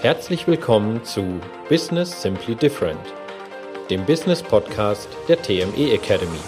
Herzlich 0.00 0.46
willkommen 0.46 1.02
zu 1.02 1.40
Business 1.68 2.22
Simply 2.22 2.54
Different, 2.54 3.00
dem 3.90 4.06
Business 4.06 4.40
Podcast 4.40 5.08
der 5.26 5.42
TME 5.42 5.92
Academy. 5.92 6.38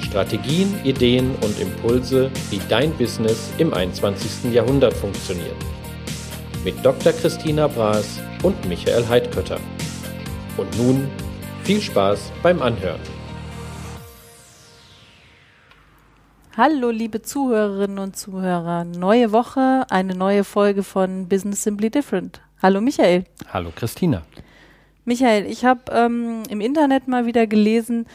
Strategien, 0.00 0.72
Ideen 0.84 1.34
und 1.40 1.58
Impulse, 1.58 2.30
wie 2.50 2.60
dein 2.68 2.92
Business 2.92 3.52
im 3.58 3.74
21. 3.74 4.52
Jahrhundert 4.52 4.94
funktioniert. 4.94 5.56
Mit 6.64 6.76
Dr. 6.84 7.12
Christina 7.12 7.66
Braas 7.66 8.20
und 8.44 8.68
Michael 8.68 9.04
Heidkötter. 9.08 9.58
Und 10.56 10.78
nun 10.78 11.08
viel 11.64 11.80
Spaß 11.80 12.30
beim 12.40 12.62
Anhören. 12.62 13.00
Hallo, 16.56 16.90
liebe 16.90 17.20
Zuhörerinnen 17.20 17.98
und 17.98 18.16
Zuhörer. 18.16 18.84
Neue 18.84 19.32
Woche, 19.32 19.86
eine 19.90 20.14
neue 20.14 20.44
Folge 20.44 20.84
von 20.84 21.26
Business 21.28 21.64
Simply 21.64 21.90
Different. 21.90 22.43
Hallo, 22.62 22.80
Michael. 22.80 23.24
Hallo, 23.52 23.70
Christina. 23.74 24.22
Michael, 25.04 25.46
ich 25.46 25.64
habe 25.64 25.92
ähm, 25.92 26.44
im 26.48 26.60
Internet 26.60 27.08
mal 27.08 27.26
wieder 27.26 27.46
gelesen, 27.46 28.06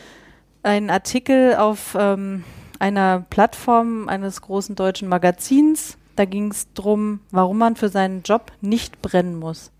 einen 0.63 0.89
Artikel 0.89 1.55
auf 1.55 1.95
ähm, 1.97 2.43
einer 2.79 3.25
Plattform 3.29 4.09
eines 4.09 4.41
großen 4.41 4.75
deutschen 4.75 5.07
Magazins. 5.07 5.97
Da 6.15 6.25
ging 6.25 6.51
es 6.51 6.67
darum, 6.73 7.19
warum 7.31 7.59
man 7.59 7.75
für 7.75 7.89
seinen 7.89 8.23
Job 8.23 8.51
nicht 8.61 9.01
brennen 9.01 9.35
muss. 9.35 9.71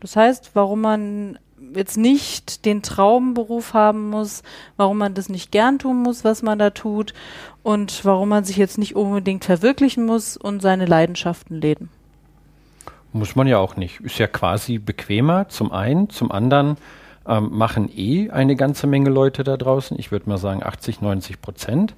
Das 0.00 0.16
heißt, 0.16 0.52
warum 0.54 0.82
man 0.82 1.38
jetzt 1.74 1.96
nicht 1.96 2.64
den 2.64 2.82
Traumberuf 2.82 3.74
haben 3.74 4.10
muss, 4.10 4.42
warum 4.76 4.98
man 4.98 5.14
das 5.14 5.28
nicht 5.28 5.50
gern 5.52 5.78
tun 5.78 6.02
muss, 6.02 6.24
was 6.24 6.42
man 6.42 6.58
da 6.58 6.70
tut 6.70 7.14
und 7.62 8.04
warum 8.04 8.28
man 8.28 8.44
sich 8.44 8.56
jetzt 8.56 8.78
nicht 8.78 8.96
unbedingt 8.96 9.44
verwirklichen 9.44 10.04
muss 10.04 10.36
und 10.36 10.60
seine 10.60 10.86
Leidenschaften 10.86 11.60
leben. 11.60 11.90
Muss 13.12 13.36
man 13.36 13.46
ja 13.46 13.58
auch 13.58 13.76
nicht. 13.76 14.00
Ist 14.00 14.18
ja 14.18 14.26
quasi 14.26 14.78
bequemer 14.78 15.48
zum 15.48 15.70
einen, 15.72 16.08
zum 16.08 16.32
anderen 16.32 16.76
ähm, 17.26 17.50
machen 17.52 17.90
eh 17.94 18.30
eine 18.30 18.56
ganze 18.56 18.86
Menge 18.86 19.10
Leute 19.10 19.44
da 19.44 19.56
draußen. 19.56 19.98
Ich 19.98 20.10
würde 20.10 20.28
mal 20.28 20.38
sagen 20.38 20.62
80, 20.62 21.00
90 21.00 21.40
Prozent. 21.40 21.94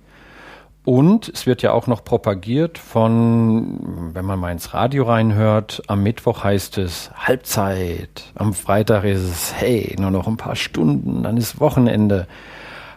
Und 0.84 1.30
es 1.30 1.47
wird 1.47 1.62
ja 1.62 1.72
auch 1.72 1.86
noch 1.86 2.05
propagiert 2.05 2.77
von, 2.77 4.11
wenn 4.12 4.27
man 4.27 4.39
mal 4.39 4.52
ins 4.52 4.74
Radio 4.74 5.05
reinhört, 5.05 5.83
am 5.86 6.02
Mittwoch 6.02 6.44
heißt 6.44 6.77
es 6.77 7.11
Halbzeit, 7.14 8.24
am 8.34 8.52
Freitag 8.52 9.05
ist 9.05 9.22
es, 9.22 9.55
hey, 9.55 9.96
nur 9.98 10.11
noch 10.11 10.27
ein 10.27 10.36
paar 10.36 10.56
Stunden, 10.56 11.22
dann 11.22 11.39
ist 11.39 11.58
Wochenende. 11.58 12.27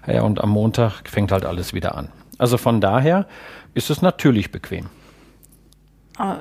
Ja, 0.05 0.23
und 0.23 0.41
am 0.41 0.49
Montag 0.49 1.07
fängt 1.07 1.31
halt 1.31 1.45
alles 1.45 1.73
wieder 1.73 1.95
an. 1.95 2.09
Also 2.37 2.57
von 2.57 2.81
daher 2.81 3.25
ist 3.73 3.89
es 3.89 4.01
natürlich 4.01 4.51
bequem. 4.51 4.87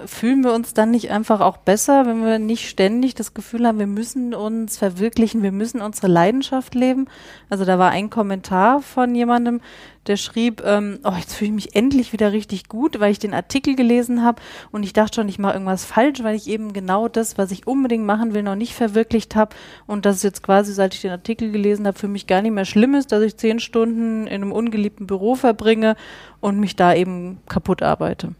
Fühlen 0.06 0.42
wir 0.42 0.54
uns 0.54 0.72
dann 0.72 0.90
nicht 0.90 1.10
einfach 1.10 1.40
auch 1.40 1.58
besser, 1.58 2.06
wenn 2.06 2.24
wir 2.24 2.38
nicht 2.38 2.66
ständig 2.66 3.14
das 3.14 3.34
Gefühl 3.34 3.66
haben, 3.66 3.78
wir 3.78 3.86
müssen 3.86 4.32
uns 4.32 4.78
verwirklichen, 4.78 5.42
wir 5.42 5.52
müssen 5.52 5.82
unsere 5.82 6.06
Leidenschaft 6.06 6.74
leben? 6.74 7.08
Also 7.50 7.66
da 7.66 7.78
war 7.78 7.90
ein 7.90 8.08
Kommentar 8.08 8.80
von 8.80 9.14
jemandem, 9.14 9.60
der 10.06 10.16
schrieb, 10.16 10.62
ähm, 10.64 11.00
oh, 11.04 11.12
jetzt 11.18 11.34
fühle 11.34 11.48
ich 11.50 11.54
mich 11.54 11.76
endlich 11.76 12.14
wieder 12.14 12.32
richtig 12.32 12.68
gut, 12.68 13.00
weil 13.00 13.12
ich 13.12 13.18
den 13.18 13.34
Artikel 13.34 13.76
gelesen 13.76 14.24
habe 14.24 14.40
und 14.72 14.82
ich 14.82 14.94
dachte 14.94 15.16
schon, 15.16 15.28
ich 15.28 15.38
mache 15.38 15.52
irgendwas 15.52 15.84
falsch, 15.84 16.22
weil 16.22 16.36
ich 16.36 16.48
eben 16.48 16.72
genau 16.72 17.08
das, 17.08 17.36
was 17.36 17.50
ich 17.50 17.66
unbedingt 17.66 18.06
machen 18.06 18.32
will, 18.32 18.42
noch 18.42 18.56
nicht 18.56 18.72
verwirklicht 18.72 19.36
habe 19.36 19.54
und 19.86 20.06
dass 20.06 20.16
es 20.16 20.22
jetzt 20.22 20.42
quasi, 20.42 20.72
seit 20.72 20.94
ich 20.94 21.02
den 21.02 21.10
Artikel 21.10 21.52
gelesen 21.52 21.86
habe, 21.86 21.98
für 21.98 22.08
mich 22.08 22.26
gar 22.26 22.40
nicht 22.40 22.52
mehr 22.52 22.64
schlimm 22.64 22.94
ist, 22.94 23.12
dass 23.12 23.22
ich 23.22 23.36
zehn 23.36 23.60
Stunden 23.60 24.26
in 24.26 24.42
einem 24.42 24.52
ungeliebten 24.52 25.06
Büro 25.06 25.34
verbringe 25.34 25.96
und 26.40 26.58
mich 26.60 26.76
da 26.76 26.94
eben 26.94 27.42
kaputt 27.46 27.82
arbeite. 27.82 28.34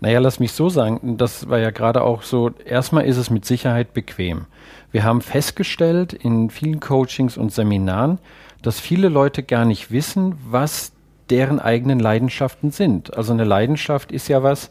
Naja, 0.00 0.20
lass 0.20 0.38
mich 0.38 0.52
so 0.52 0.68
sagen, 0.68 1.16
das 1.16 1.48
war 1.48 1.58
ja 1.58 1.70
gerade 1.70 2.02
auch 2.02 2.22
so, 2.22 2.50
erstmal 2.64 3.04
ist 3.04 3.16
es 3.16 3.30
mit 3.30 3.44
Sicherheit 3.44 3.94
bequem. 3.94 4.46
Wir 4.92 5.04
haben 5.04 5.20
festgestellt 5.20 6.12
in 6.12 6.50
vielen 6.50 6.80
Coachings 6.80 7.36
und 7.36 7.52
Seminaren, 7.52 8.18
dass 8.62 8.80
viele 8.80 9.08
Leute 9.08 9.42
gar 9.42 9.64
nicht 9.64 9.90
wissen, 9.90 10.36
was 10.48 10.92
deren 11.30 11.58
eigenen 11.60 11.98
Leidenschaften 11.98 12.70
sind. 12.70 13.16
Also 13.16 13.32
eine 13.32 13.44
Leidenschaft 13.44 14.12
ist 14.12 14.28
ja 14.28 14.42
was, 14.42 14.70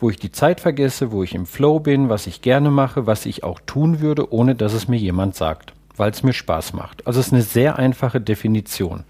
wo 0.00 0.10
ich 0.10 0.16
die 0.16 0.30
Zeit 0.30 0.60
vergesse, 0.60 1.10
wo 1.10 1.22
ich 1.22 1.34
im 1.34 1.46
Flow 1.46 1.80
bin, 1.80 2.08
was 2.08 2.26
ich 2.26 2.42
gerne 2.42 2.70
mache, 2.70 3.06
was 3.06 3.26
ich 3.26 3.42
auch 3.42 3.60
tun 3.66 4.00
würde, 4.00 4.32
ohne 4.32 4.54
dass 4.54 4.74
es 4.74 4.86
mir 4.86 4.98
jemand 4.98 5.34
sagt, 5.34 5.72
weil 5.96 6.10
es 6.10 6.22
mir 6.22 6.32
Spaß 6.32 6.72
macht. 6.74 7.06
Also 7.06 7.18
es 7.20 7.28
ist 7.28 7.32
eine 7.32 7.42
sehr 7.42 7.78
einfache 7.78 8.20
Definition. 8.20 9.04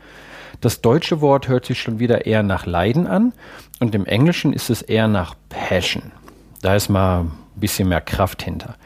Das 0.61 0.81
deutsche 0.81 1.21
Wort 1.21 1.49
hört 1.49 1.67
sich 1.67 1.81
schon 1.81 1.99
wieder 1.99 2.27
eher 2.27 2.43
nach 2.43 2.67
Leiden 2.67 3.07
an 3.07 3.33
und 3.81 3.95
im 3.95 4.07
Englischen 4.07 4.53
ist 4.53 4.71
es 4.71 4.83
eher 4.83 5.09
nach 5.09 5.35
Passion. 5.49 6.13
Da 6.63 6.75
ist 6.75 6.89
mal 6.89 7.21
ein 7.21 7.33
bisschen 7.55 7.89
mehr 7.89 8.01
Kraft 8.01 8.43
hinter. 8.43 8.77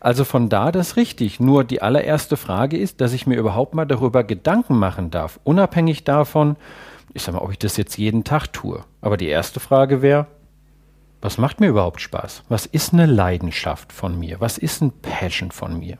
Also 0.00 0.24
von 0.24 0.48
da 0.48 0.72
das 0.72 0.96
richtig. 0.96 1.40
Nur 1.40 1.62
die 1.62 1.82
allererste 1.82 2.36
Frage 2.36 2.78
ist, 2.78 3.00
dass 3.00 3.12
ich 3.12 3.26
mir 3.26 3.36
überhaupt 3.36 3.74
mal 3.74 3.84
darüber 3.84 4.24
Gedanken 4.24 4.76
machen 4.78 5.10
darf, 5.10 5.38
unabhängig 5.44 6.04
davon, 6.04 6.56
ich 7.12 7.22
sag 7.22 7.34
mal, 7.34 7.42
ob 7.42 7.50
ich 7.50 7.58
das 7.58 7.76
jetzt 7.76 7.98
jeden 7.98 8.24
Tag 8.24 8.52
tue. 8.52 8.82
Aber 9.00 9.16
die 9.16 9.28
erste 9.28 9.60
Frage 9.60 10.00
wäre, 10.00 10.26
was 11.20 11.36
macht 11.36 11.60
mir 11.60 11.68
überhaupt 11.68 12.00
Spaß? 12.00 12.44
Was 12.48 12.64
ist 12.64 12.94
eine 12.94 13.06
Leidenschaft 13.06 13.92
von 13.92 14.18
mir? 14.18 14.40
Was 14.40 14.56
ist 14.56 14.80
ein 14.80 14.90
Passion 15.02 15.50
von 15.50 15.78
mir? 15.78 15.98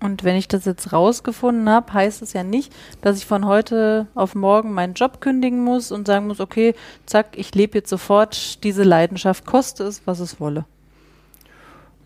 Und 0.00 0.24
wenn 0.24 0.36
ich 0.36 0.46
das 0.46 0.66
jetzt 0.66 0.92
rausgefunden 0.92 1.68
habe, 1.70 1.92
heißt 1.92 2.20
es 2.20 2.34
ja 2.34 2.42
nicht, 2.42 2.72
dass 3.00 3.16
ich 3.16 3.26
von 3.26 3.46
heute 3.46 4.06
auf 4.14 4.34
morgen 4.34 4.72
meinen 4.72 4.94
Job 4.94 5.20
kündigen 5.20 5.64
muss 5.64 5.90
und 5.90 6.06
sagen 6.06 6.26
muss, 6.26 6.38
okay, 6.38 6.74
zack, 7.06 7.28
ich 7.36 7.54
lebe 7.54 7.78
jetzt 7.78 7.88
sofort 7.88 8.62
diese 8.62 8.82
Leidenschaft, 8.82 9.46
koste 9.46 9.84
es, 9.84 10.06
was 10.06 10.20
es 10.20 10.38
wolle. 10.38 10.66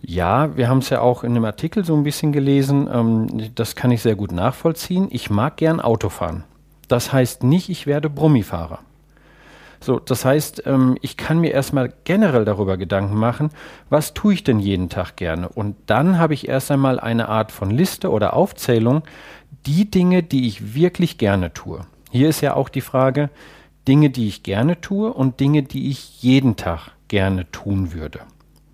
Ja, 0.03 0.57
wir 0.57 0.69
haben 0.69 0.79
es 0.79 0.91
ja 0.91 1.01
auch 1.01 1.25
in 1.25 1.33
einem 1.33 1.45
Artikel 1.45 1.85
so 1.85 1.95
ein 1.95 2.05
bisschen 2.05 2.33
gelesen. 2.33 2.89
Ähm, 2.93 3.55
das 3.55 3.75
kann 3.75 3.91
ich 3.91 4.03
sehr 4.03 4.15
gut 4.15 4.33
nachvollziehen. 4.33 5.09
Ich 5.11 5.29
mag 5.29 5.57
gern 5.57 5.81
Autofahren. 5.81 6.45
Das 6.89 7.13
heißt 7.13 7.45
nicht, 7.45 7.69
ich 7.69 7.87
werde 7.87 8.09
Brummifahrer. 8.09 8.79
So, 9.83 9.99
das 9.99 10.25
heißt, 10.25 10.65
ähm, 10.67 10.99
ich 11.01 11.17
kann 11.17 11.41
mir 11.41 11.53
erstmal 11.53 11.93
generell 12.05 12.45
darüber 12.45 12.77
Gedanken 12.77 13.17
machen, 13.17 13.51
was 13.89 14.13
tue 14.13 14.35
ich 14.35 14.45
denn 14.45 14.61
jeden 14.61 14.91
Tag 14.91 15.17
gerne? 15.17 15.49
Und 15.49 15.77
dann 15.87 16.19
habe 16.19 16.35
ich 16.35 16.49
erst 16.49 16.71
einmal 16.71 17.01
eine 17.01 17.29
Art 17.29 17.51
von 17.51 17.71
Liste 17.71 18.11
oder 18.11 18.35
Aufzählung, 18.35 19.03
die 19.67 19.91
Dinge, 19.91 20.23
die 20.23 20.47
ich 20.47 20.75
wirklich 20.75 21.17
gerne 21.17 21.53
tue. 21.55 21.87
Hier 22.11 22.29
ist 22.29 22.43
ja 22.43 22.55
auch 22.55 22.69
die 22.69 22.83
Frage, 22.83 23.31
Dinge, 23.89 24.11
die 24.11 24.29
ich 24.29 24.43
gerne 24.43 24.81
tue 24.81 25.13
und 25.13 25.41
Dinge, 25.41 25.63
die 25.63 25.89
ich 25.89 26.23
jeden 26.23 26.57
Tag 26.57 26.93
gerne 27.09 27.51
tun 27.51 27.93
würde. 27.95 28.21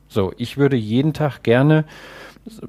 So, 0.08 0.32
ich 0.36 0.56
würde 0.56 0.76
jeden 0.76 1.12
Tag 1.12 1.42
gerne 1.42 1.84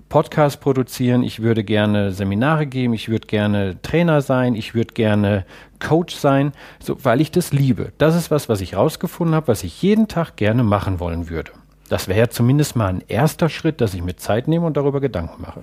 Podcast 0.10 0.60
produzieren, 0.60 1.24
ich 1.24 1.42
würde 1.42 1.64
gerne 1.64 2.12
Seminare 2.12 2.66
geben, 2.66 2.94
ich 2.94 3.10
würde 3.10 3.28
gerne 3.28 3.82
Trainer 3.82 4.22
sein, 4.22 4.56
ich 4.56 4.74
würde 4.74 4.94
gerne 4.94 5.46
Coach 5.80 6.16
sein, 6.16 6.54
so, 6.80 6.98
weil 7.04 7.22
ich 7.22 7.32
das 7.32 7.54
liebe. 7.54 7.92
Das 7.98 8.16
ist 8.16 8.32
was, 8.32 8.50
was 8.50 8.62
ich 8.62 8.76
rausgefunden 8.76 9.36
habe, 9.36 9.50
was 9.50 9.64
ich 9.64 9.82
jeden 9.82 10.08
Tag 10.08 10.36
gerne 10.36 10.64
machen 10.64 11.00
wollen 11.00 11.30
würde. 11.30 11.52
Das 11.90 12.08
wäre 12.08 12.20
ja 12.20 12.30
zumindest 12.30 12.76
mal 12.76 12.88
ein 12.88 13.04
erster 13.08 13.50
Schritt, 13.50 13.82
dass 13.82 13.94
ich 13.94 14.02
mir 14.02 14.18
Zeit 14.18 14.48
nehme 14.48 14.66
und 14.66 14.76
darüber 14.78 15.00
Gedanken 15.00 15.42
mache. 15.42 15.62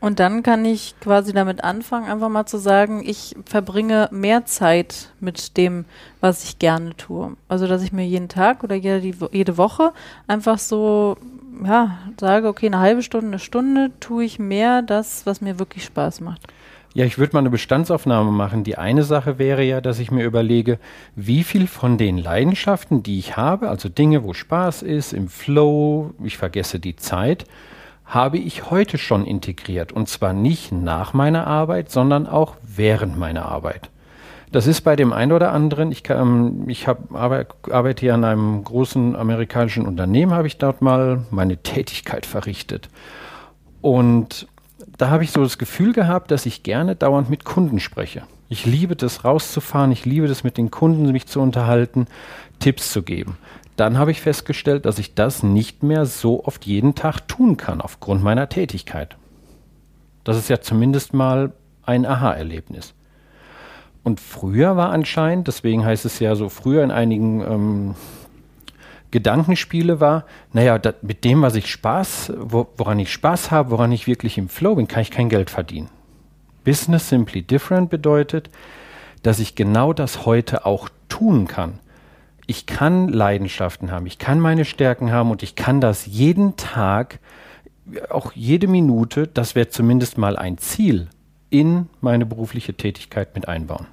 Und 0.00 0.20
dann 0.20 0.42
kann 0.44 0.64
ich 0.64 0.94
quasi 1.00 1.32
damit 1.32 1.64
anfangen, 1.64 2.08
einfach 2.08 2.28
mal 2.28 2.46
zu 2.46 2.58
sagen, 2.58 3.02
ich 3.04 3.34
verbringe 3.44 4.08
mehr 4.12 4.44
Zeit 4.46 5.10
mit 5.18 5.56
dem, 5.56 5.86
was 6.20 6.44
ich 6.44 6.58
gerne 6.58 6.96
tue. 6.96 7.36
Also, 7.48 7.66
dass 7.66 7.82
ich 7.82 7.92
mir 7.92 8.06
jeden 8.06 8.28
Tag 8.28 8.62
oder 8.62 8.76
jede, 8.76 9.12
jede 9.32 9.56
Woche 9.56 9.92
einfach 10.28 10.58
so 10.58 11.16
ja, 11.64 11.98
sage, 12.18 12.48
okay, 12.48 12.66
eine 12.66 12.78
halbe 12.78 13.02
Stunde, 13.02 13.28
eine 13.28 13.38
Stunde 13.38 13.90
tue 14.00 14.24
ich 14.24 14.38
mehr 14.38 14.82
das, 14.82 15.26
was 15.26 15.40
mir 15.40 15.58
wirklich 15.58 15.84
Spaß 15.84 16.20
macht. 16.20 16.46
Ja, 16.94 17.04
ich 17.04 17.18
würde 17.18 17.34
mal 17.34 17.40
eine 17.40 17.50
Bestandsaufnahme 17.50 18.32
machen. 18.32 18.64
Die 18.64 18.78
eine 18.78 19.02
Sache 19.02 19.38
wäre 19.38 19.62
ja, 19.62 19.80
dass 19.80 19.98
ich 19.98 20.10
mir 20.10 20.24
überlege, 20.24 20.78
wie 21.14 21.44
viel 21.44 21.66
von 21.66 21.98
den 21.98 22.18
Leidenschaften, 22.18 23.02
die 23.02 23.18
ich 23.18 23.36
habe, 23.36 23.68
also 23.68 23.88
Dinge, 23.88 24.24
wo 24.24 24.32
Spaß 24.32 24.82
ist, 24.82 25.12
im 25.12 25.28
Flow, 25.28 26.14
ich 26.24 26.38
vergesse 26.38 26.80
die 26.80 26.96
Zeit, 26.96 27.44
habe 28.08 28.38
ich 28.38 28.70
heute 28.70 28.98
schon 28.98 29.24
integriert. 29.24 29.92
Und 29.92 30.08
zwar 30.08 30.32
nicht 30.32 30.72
nach 30.72 31.12
meiner 31.12 31.46
Arbeit, 31.46 31.90
sondern 31.90 32.26
auch 32.26 32.56
während 32.62 33.18
meiner 33.18 33.46
Arbeit. 33.46 33.90
Das 34.50 34.66
ist 34.66 34.80
bei 34.80 34.96
dem 34.96 35.12
einen 35.12 35.32
oder 35.32 35.52
anderen, 35.52 35.92
ich, 35.92 36.02
kann, 36.02 36.64
ich 36.68 36.88
hab, 36.88 37.14
arbeite 37.14 38.00
hier 38.00 38.14
an 38.14 38.24
einem 38.24 38.64
großen 38.64 39.14
amerikanischen 39.14 39.84
Unternehmen, 39.86 40.32
habe 40.32 40.46
ich 40.46 40.56
dort 40.56 40.80
mal 40.80 41.26
meine 41.30 41.58
Tätigkeit 41.58 42.24
verrichtet. 42.24 42.88
Und 43.82 44.48
da 44.96 45.10
habe 45.10 45.22
ich 45.22 45.32
so 45.32 45.42
das 45.42 45.58
Gefühl 45.58 45.92
gehabt, 45.92 46.30
dass 46.30 46.46
ich 46.46 46.62
gerne 46.62 46.96
dauernd 46.96 47.28
mit 47.28 47.44
Kunden 47.44 47.78
spreche. 47.78 48.22
Ich 48.48 48.64
liebe 48.64 48.96
das 48.96 49.22
rauszufahren, 49.24 49.92
ich 49.92 50.06
liebe 50.06 50.28
das 50.28 50.44
mit 50.44 50.56
den 50.56 50.70
Kunden, 50.70 51.12
mich 51.12 51.26
zu 51.26 51.40
unterhalten, 51.40 52.06
Tipps 52.58 52.90
zu 52.90 53.02
geben. 53.02 53.36
Dann 53.78 53.96
habe 53.96 54.10
ich 54.10 54.20
festgestellt, 54.20 54.86
dass 54.86 54.98
ich 54.98 55.14
das 55.14 55.44
nicht 55.44 55.84
mehr 55.84 56.04
so 56.04 56.44
oft 56.44 56.66
jeden 56.66 56.96
Tag 56.96 57.28
tun 57.28 57.56
kann 57.56 57.80
aufgrund 57.80 58.24
meiner 58.24 58.48
Tätigkeit. 58.48 59.16
Das 60.24 60.36
ist 60.36 60.48
ja 60.48 60.60
zumindest 60.60 61.14
mal 61.14 61.52
ein 61.84 62.04
Aha-Erlebnis. 62.04 62.92
Und 64.02 64.18
früher 64.18 64.76
war 64.76 64.90
anscheinend, 64.90 65.46
deswegen 65.46 65.84
heißt 65.84 66.06
es 66.06 66.18
ja 66.18 66.34
so 66.34 66.48
früher 66.48 66.82
in 66.82 66.90
einigen 66.90 67.40
ähm, 67.40 67.94
Gedankenspiele 69.12 70.00
war, 70.00 70.24
naja, 70.52 70.76
dat, 70.78 71.04
mit 71.04 71.22
dem, 71.22 71.42
was 71.42 71.54
ich 71.54 71.70
Spaß, 71.70 72.32
wo, 72.36 72.66
woran 72.76 72.98
ich 72.98 73.12
Spaß 73.12 73.52
habe, 73.52 73.70
woran 73.70 73.92
ich 73.92 74.08
wirklich 74.08 74.38
im 74.38 74.48
Flow 74.48 74.74
bin, 74.74 74.88
kann 74.88 75.02
ich 75.02 75.12
kein 75.12 75.28
Geld 75.28 75.50
verdienen. 75.50 75.88
Business 76.64 77.08
Simply 77.08 77.42
Different 77.42 77.90
bedeutet, 77.90 78.50
dass 79.22 79.38
ich 79.38 79.54
genau 79.54 79.92
das 79.92 80.26
heute 80.26 80.66
auch 80.66 80.88
tun 81.08 81.46
kann. 81.46 81.78
Ich 82.50 82.64
kann 82.64 83.08
Leidenschaften 83.08 83.92
haben, 83.92 84.06
ich 84.06 84.18
kann 84.18 84.40
meine 84.40 84.64
Stärken 84.64 85.12
haben 85.12 85.30
und 85.30 85.42
ich 85.42 85.54
kann 85.54 85.82
das 85.82 86.06
jeden 86.06 86.56
Tag, 86.56 87.20
auch 88.08 88.32
jede 88.32 88.66
Minute, 88.68 89.26
das 89.26 89.54
wäre 89.54 89.68
zumindest 89.68 90.16
mal 90.16 90.34
ein 90.36 90.56
Ziel, 90.56 91.08
in 91.50 91.90
meine 92.00 92.24
berufliche 92.24 92.72
Tätigkeit 92.72 93.34
mit 93.34 93.48
einbauen. 93.48 93.86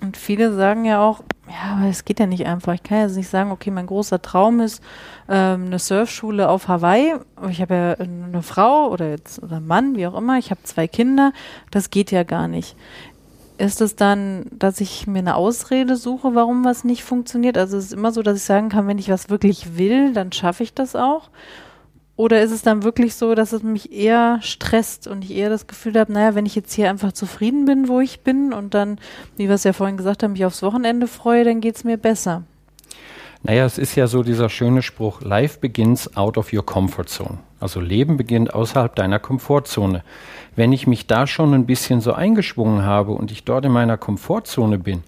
Und 0.00 0.16
viele 0.16 0.54
sagen 0.54 0.84
ja 0.84 1.00
auch, 1.00 1.24
ja, 1.48 1.76
aber 1.76 1.88
es 1.88 2.04
geht 2.04 2.20
ja 2.20 2.26
nicht 2.26 2.46
einfach. 2.46 2.74
Ich 2.74 2.82
kann 2.82 3.00
jetzt 3.00 3.16
nicht 3.16 3.28
sagen, 3.28 3.50
okay, 3.50 3.70
mein 3.70 3.86
großer 3.86 4.22
Traum 4.22 4.60
ist 4.60 4.82
ähm, 5.28 5.66
eine 5.66 5.78
Surfschule 5.78 6.48
auf 6.48 6.68
Hawaii. 6.68 7.14
Ich 7.48 7.60
habe 7.60 7.74
ja 7.74 7.92
eine 7.94 8.42
Frau 8.42 8.88
oder 8.88 9.10
jetzt 9.10 9.42
oder 9.42 9.56
einen 9.56 9.66
Mann, 9.66 9.96
wie 9.96 10.06
auch 10.06 10.16
immer. 10.16 10.38
Ich 10.38 10.50
habe 10.50 10.62
zwei 10.62 10.86
Kinder. 10.86 11.32
Das 11.70 11.90
geht 11.90 12.10
ja 12.10 12.22
gar 12.22 12.48
nicht. 12.48 12.76
Ist 13.56 13.80
es 13.80 13.94
dann, 13.94 14.46
dass 14.50 14.80
ich 14.80 15.06
mir 15.06 15.20
eine 15.20 15.36
Ausrede 15.36 15.96
suche, 15.96 16.34
warum 16.34 16.64
was 16.64 16.82
nicht 16.82 17.04
funktioniert? 17.04 17.56
Also 17.56 17.76
es 17.76 17.86
ist 17.86 17.92
immer 17.92 18.10
so, 18.10 18.22
dass 18.22 18.38
ich 18.38 18.42
sagen 18.42 18.68
kann, 18.68 18.88
wenn 18.88 18.98
ich 18.98 19.10
was 19.10 19.30
wirklich 19.30 19.78
will, 19.78 20.12
dann 20.12 20.32
schaffe 20.32 20.64
ich 20.64 20.74
das 20.74 20.96
auch. 20.96 21.30
Oder 22.16 22.42
ist 22.42 22.52
es 22.52 22.62
dann 22.62 22.84
wirklich 22.84 23.14
so, 23.16 23.34
dass 23.34 23.52
es 23.52 23.62
mich 23.62 23.92
eher 23.92 24.38
stresst 24.40 25.08
und 25.08 25.24
ich 25.24 25.32
eher 25.32 25.50
das 25.50 25.66
Gefühl 25.66 25.98
habe, 25.98 26.12
naja, 26.12 26.34
wenn 26.34 26.46
ich 26.46 26.54
jetzt 26.54 26.72
hier 26.72 26.88
einfach 26.88 27.12
zufrieden 27.12 27.64
bin, 27.64 27.88
wo 27.88 28.00
ich 28.00 28.20
bin 28.20 28.52
und 28.52 28.74
dann, 28.74 28.98
wie 29.36 29.48
wir 29.48 29.56
es 29.56 29.64
ja 29.64 29.72
vorhin 29.72 29.96
gesagt 29.96 30.22
haben, 30.22 30.32
mich 30.32 30.44
aufs 30.44 30.62
Wochenende 30.62 31.08
freue, 31.08 31.44
dann 31.44 31.60
geht 31.60 31.76
es 31.76 31.84
mir 31.84 31.96
besser. 31.96 32.44
Naja, 33.46 33.66
es 33.66 33.76
ist 33.76 33.94
ja 33.94 34.06
so 34.06 34.22
dieser 34.22 34.48
schöne 34.48 34.80
Spruch, 34.80 35.20
Life 35.20 35.60
begins 35.60 36.16
out 36.16 36.38
of 36.38 36.50
your 36.54 36.64
comfort 36.64 37.08
zone. 37.08 37.40
Also 37.60 37.78
Leben 37.78 38.16
beginnt 38.16 38.54
außerhalb 38.54 38.94
deiner 38.94 39.18
Komfortzone. 39.18 40.02
Wenn 40.56 40.72
ich 40.72 40.86
mich 40.86 41.06
da 41.06 41.26
schon 41.26 41.52
ein 41.52 41.66
bisschen 41.66 42.00
so 42.00 42.14
eingeschwungen 42.14 42.86
habe 42.86 43.12
und 43.12 43.30
ich 43.30 43.44
dort 43.44 43.66
in 43.66 43.72
meiner 43.72 43.98
Komfortzone 43.98 44.78
bin, 44.78 45.02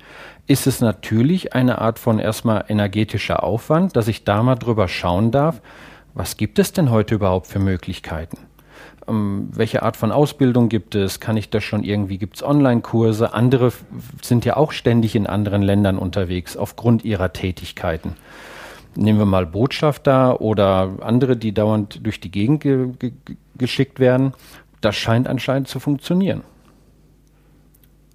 ist 0.46 0.66
es 0.66 0.82
natürlich 0.82 1.54
eine 1.54 1.80
Art 1.80 1.98
von 1.98 2.18
erstmal 2.18 2.66
energetischer 2.68 3.42
Aufwand, 3.42 3.96
dass 3.96 4.06
ich 4.06 4.24
da 4.24 4.42
mal 4.42 4.56
drüber 4.56 4.86
schauen 4.86 5.30
darf, 5.30 5.62
was 6.12 6.36
gibt 6.36 6.58
es 6.58 6.72
denn 6.72 6.90
heute 6.90 7.14
überhaupt 7.14 7.46
für 7.46 7.58
Möglichkeiten? 7.58 8.36
Ähm, 9.08 9.48
welche 9.52 9.82
Art 9.82 9.96
von 9.96 10.12
Ausbildung 10.12 10.68
gibt 10.68 10.94
es? 10.94 11.20
Kann 11.20 11.36
ich 11.36 11.50
das 11.50 11.64
schon 11.64 11.84
irgendwie? 11.84 12.18
Gibt 12.18 12.36
es 12.36 12.42
Online-Kurse? 12.42 13.34
Andere 13.34 13.72
sind 14.22 14.44
ja 14.44 14.56
auch 14.56 14.72
ständig 14.72 15.14
in 15.14 15.26
anderen 15.26 15.62
Ländern 15.62 15.98
unterwegs 15.98 16.56
aufgrund 16.56 17.04
ihrer 17.04 17.32
Tätigkeiten. 17.32 18.14
Nehmen 18.96 19.18
wir 19.18 19.26
mal 19.26 19.46
Botschafter 19.46 20.40
oder 20.40 20.90
andere, 21.00 21.36
die 21.36 21.52
dauernd 21.52 22.04
durch 22.04 22.18
die 22.18 22.30
Gegend 22.30 22.62
ge 22.62 22.88
ge 22.98 23.12
geschickt 23.56 24.00
werden. 24.00 24.32
Das 24.80 24.96
scheint 24.96 25.28
anscheinend 25.28 25.68
zu 25.68 25.80
funktionieren. 25.80 26.42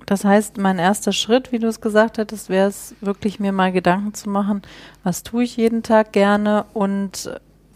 Das 0.05 0.25
heißt, 0.25 0.57
mein 0.57 0.77
erster 0.77 1.13
Schritt, 1.13 1.51
wie 1.51 1.59
du 1.59 1.67
es 1.67 1.79
gesagt 1.79 2.17
hattest, 2.17 2.49
wäre 2.49 2.67
es 2.67 2.95
wirklich 2.99 3.39
mir 3.39 3.51
mal 3.53 3.71
Gedanken 3.71 4.13
zu 4.13 4.29
machen, 4.29 4.61
was 5.03 5.23
tue 5.23 5.43
ich 5.43 5.55
jeden 5.55 5.83
Tag 5.83 6.11
gerne 6.11 6.65
und 6.73 7.31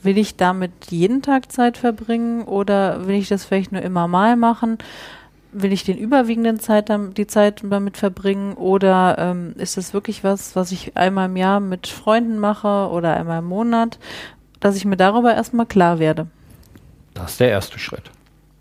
will 0.05 0.17
ich 0.17 0.37
damit 0.37 0.71
jeden 0.89 1.21
Tag 1.21 1.51
Zeit 1.51 1.77
verbringen 1.77 2.43
oder 2.43 3.07
will 3.07 3.15
ich 3.15 3.27
das 3.27 3.43
vielleicht 3.45 3.71
nur 3.71 3.81
immer 3.81 4.07
mal 4.07 4.35
machen? 4.35 4.77
Will 5.51 5.73
ich 5.73 5.83
den 5.83 5.97
überwiegenden 5.97 6.59
Zeit 6.59 6.91
die 7.17 7.27
Zeit 7.27 7.61
damit 7.63 7.97
verbringen 7.97 8.53
oder 8.53 9.17
ähm, 9.17 9.53
ist 9.57 9.77
das 9.77 9.93
wirklich 9.93 10.23
was, 10.23 10.55
was 10.55 10.71
ich 10.71 10.95
einmal 10.95 11.29
im 11.29 11.37
Jahr 11.37 11.59
mit 11.59 11.87
Freunden 11.87 12.39
mache 12.39 12.89
oder 12.89 13.15
einmal 13.15 13.39
im 13.39 13.45
Monat, 13.45 13.97
dass 14.59 14.75
ich 14.75 14.85
mir 14.85 14.97
darüber 14.97 15.33
erstmal 15.33 15.65
klar 15.65 15.99
werde? 15.99 16.27
Das 17.13 17.31
ist 17.31 17.39
der 17.39 17.49
erste 17.49 17.79
Schritt. 17.79 18.11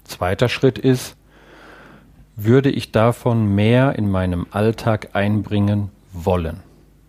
Zweiter 0.05 0.49
Schritt 0.49 0.79
ist, 0.79 1.17
würde 2.37 2.71
ich 2.71 2.93
davon 2.93 3.55
mehr 3.55 3.97
in 3.99 4.11
meinem 4.11 4.47
Alltag 4.51 5.11
einbringen 5.13 5.91
wollen? 6.13 6.61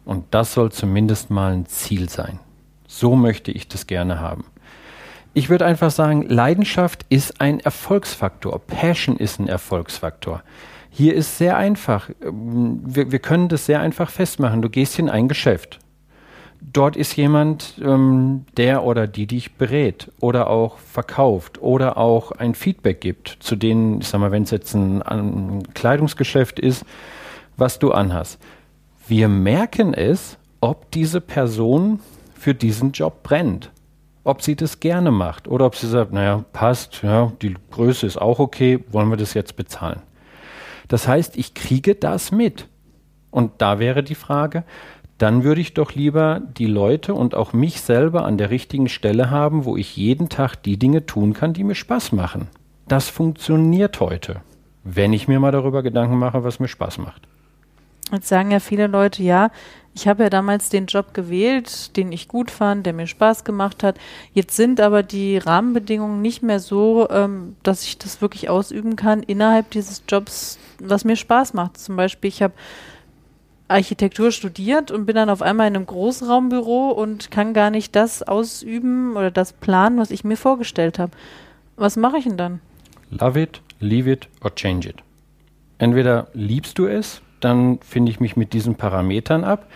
Und 0.04 0.26
das 0.32 0.54
soll 0.54 0.72
zumindest 0.72 1.30
mal 1.30 1.54
ein 1.54 1.66
Ziel 1.66 2.10
sein. 2.10 2.40
So 2.96 3.18
möchte 3.18 3.52
ich 3.52 3.68
das 3.68 3.88
gerne 3.88 4.22
haben. 4.22 4.46
Ich 5.34 5.50
würde 5.50 5.66
einfach 5.66 5.92
sagen, 5.92 6.22
Leidenschaft 6.30 7.06
ist 7.10 7.42
ein 7.42 7.60
Erfolgsfaktor. 7.60 8.58
Passion 8.58 9.18
ist 9.18 9.38
ein 9.38 9.50
Erfolgsfaktor. 9.50 10.44
Hier 10.92 11.14
ist 11.14 11.38
sehr 11.38 11.58
einfach. 11.58 12.10
Ähm, 12.24 12.80
wir, 12.86 13.12
wir 13.12 13.20
können 13.20 13.50
das 13.50 13.66
sehr 13.66 13.82
einfach 13.82 14.10
festmachen. 14.10 14.62
Du 14.62 14.70
gehst 14.70 14.98
in 14.98 15.10
ein 15.10 15.28
Geschäft. 15.28 15.80
Dort 16.62 16.96
ist 16.96 17.18
jemand, 17.18 17.82
ähm, 17.84 18.46
der 18.56 18.86
oder 18.86 19.08
die 19.08 19.28
dich 19.28 19.56
berät 19.56 20.10
oder 20.22 20.50
auch 20.50 20.78
verkauft 20.78 21.62
oder 21.62 21.98
auch 21.98 22.32
ein 22.32 22.56
Feedback 22.56 23.02
gibt 23.02 23.38
zu 23.42 23.58
denen, 23.58 24.00
ich 24.00 24.08
sag 24.08 24.22
mal, 24.22 24.32
wenn 24.32 24.44
es 24.44 24.52
jetzt 24.52 24.74
ein, 24.74 25.02
ein 25.02 25.64
Kleidungsgeschäft 25.74 26.62
ist, 26.62 26.86
was 27.58 27.78
du 27.78 27.92
anhast. 27.92 28.40
Wir 29.06 29.28
merken 29.28 29.94
es, 29.94 30.38
ob 30.62 30.90
diese 30.92 31.20
Person 31.20 32.00
für 32.46 32.54
diesen 32.54 32.92
Job 32.92 33.24
brennt. 33.24 33.72
Ob 34.24 34.44
sie 34.44 34.56
das 34.56 34.80
gerne 34.80 35.10
macht 35.10 35.48
oder 35.48 35.66
ob 35.66 35.76
sie 35.76 35.88
sagt, 35.88 36.14
naja, 36.14 36.46
passt, 36.54 37.02
ja, 37.02 37.32
die 37.42 37.56
Größe 37.72 38.06
ist 38.06 38.22
auch 38.22 38.38
okay, 38.38 38.84
wollen 38.92 39.10
wir 39.10 39.18
das 39.18 39.34
jetzt 39.34 39.56
bezahlen. 39.56 40.04
Das 40.88 41.08
heißt, 41.08 41.38
ich 41.38 41.56
kriege 41.56 41.96
das 41.96 42.32
mit. 42.32 42.68
Und 43.32 43.54
da 43.64 43.80
wäre 43.80 44.04
die 44.04 44.14
Frage, 44.14 44.64
dann 45.18 45.44
würde 45.44 45.60
ich 45.60 45.74
doch 45.74 45.94
lieber 45.94 46.40
die 46.40 46.68
Leute 46.68 47.16
und 47.16 47.34
auch 47.34 47.52
mich 47.52 47.82
selber 47.82 48.26
an 48.26 48.38
der 48.38 48.52
richtigen 48.52 48.90
Stelle 48.90 49.32
haben, 49.32 49.66
wo 49.66 49.76
ich 49.76 49.98
jeden 49.98 50.30
Tag 50.30 50.56
die 50.56 50.78
Dinge 50.78 51.08
tun 51.08 51.34
kann, 51.34 51.54
die 51.54 51.64
mir 51.64 51.74
Spaß 51.74 52.12
machen. 52.12 52.48
Das 52.88 53.10
funktioniert 53.10 54.00
heute, 54.00 54.42
wenn 54.84 55.14
ich 55.14 55.28
mir 55.28 55.40
mal 55.40 55.52
darüber 55.52 55.82
Gedanken 55.82 56.20
mache, 56.20 56.44
was 56.44 56.60
mir 56.60 56.68
Spaß 56.68 57.00
macht. 57.00 57.28
Jetzt 58.12 58.28
sagen 58.28 58.52
ja 58.52 58.60
viele 58.60 58.88
Leute, 58.88 59.24
ja, 59.24 59.50
ich 59.96 60.10
habe 60.10 60.24
ja 60.24 60.30
damals 60.30 60.70
den 60.70 60.88
Job 60.88 61.14
gewählt, 61.14 61.96
den 61.96 62.12
ich 62.12 62.28
gut 62.28 62.52
fand, 62.52 62.86
der 62.86 62.92
mir 62.92 63.08
Spaß 63.08 63.46
gemacht 63.46 63.82
hat. 63.82 63.98
Jetzt 64.34 64.56
sind 64.56 64.82
aber 64.82 65.04
die 65.04 65.38
Rahmenbedingungen 65.38 66.22
nicht 66.22 66.44
mehr 66.44 66.60
so, 66.60 67.08
ähm, 67.10 67.56
dass 67.64 67.84
ich 67.84 67.98
das 67.98 68.22
wirklich 68.22 68.50
ausüben 68.50 68.98
kann 68.98 69.24
innerhalb 69.24 69.72
dieses 69.72 70.04
Jobs, 70.08 70.60
was 70.80 71.06
mir 71.06 71.16
Spaß 71.16 71.54
macht. 71.54 71.78
Zum 71.78 71.96
Beispiel, 71.96 72.28
ich 72.28 72.44
habe 72.44 72.54
Architektur 73.70 74.32
studiert 74.32 74.92
und 74.92 75.06
bin 75.06 75.16
dann 75.16 75.30
auf 75.30 75.42
einmal 75.42 75.68
in 75.68 75.76
einem 75.76 75.86
Großraumbüro 75.86 76.90
und 76.90 77.32
kann 77.32 77.54
gar 77.54 77.72
nicht 77.72 77.96
das 77.96 78.22
ausüben 78.22 79.16
oder 79.16 79.32
das 79.32 79.54
planen, 79.54 79.98
was 79.98 80.12
ich 80.12 80.26
mir 80.26 80.38
vorgestellt 80.38 81.00
habe. 81.00 81.14
Was 81.78 81.96
mache 81.96 82.18
ich 82.18 82.26
denn 82.26 82.38
dann? 82.38 82.60
Love 83.12 83.42
it, 83.42 83.62
leave 83.80 84.12
it 84.12 84.28
or 84.42 84.54
change 84.54 84.90
it. 84.90 84.98
Entweder 85.78 86.28
liebst 86.34 86.78
du 86.78 86.86
es 86.86 87.22
dann 87.46 87.80
finde 87.80 88.12
ich 88.12 88.20
mich 88.20 88.36
mit 88.36 88.54
diesen 88.54 88.76
Parametern 88.76 89.44
ab. 89.44 89.68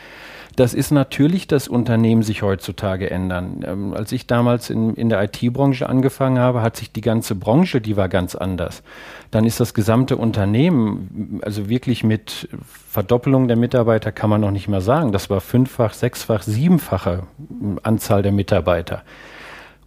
Das 0.59 0.73
ist 0.73 0.91
natürlich 0.91 1.47
das 1.47 1.69
Unternehmen 1.69 2.21
sich 2.21 2.41
heutzutage 2.41 3.09
ändern. 3.09 3.63
Ähm, 3.65 3.93
als 3.93 4.11
ich 4.11 4.27
damals 4.27 4.69
in, 4.69 4.93
in 4.95 5.07
der 5.07 5.23
IT-Branche 5.23 5.88
angefangen 5.88 6.38
habe, 6.38 6.61
hat 6.61 6.75
sich 6.75 6.91
die 6.91 6.99
ganze 6.99 7.35
Branche, 7.35 7.79
die 7.79 7.95
war 7.95 8.09
ganz 8.09 8.35
anders. 8.35 8.83
Dann 9.31 9.45
ist 9.45 9.61
das 9.61 9.73
gesamte 9.73 10.17
Unternehmen, 10.17 11.39
also 11.43 11.69
wirklich 11.69 12.03
mit 12.03 12.49
Verdoppelung 12.89 13.47
der 13.47 13.55
Mitarbeiter 13.55 14.11
kann 14.11 14.29
man 14.29 14.41
noch 14.41 14.51
nicht 14.51 14.67
mehr 14.67 14.81
sagen. 14.81 15.13
Das 15.13 15.29
war 15.29 15.39
fünffach, 15.39 15.93
sechsfach, 15.93 16.41
siebenfache 16.41 17.23
Anzahl 17.83 18.21
der 18.21 18.33
Mitarbeiter. 18.33 19.03